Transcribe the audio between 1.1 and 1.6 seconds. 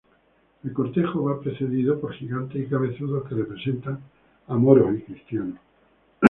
va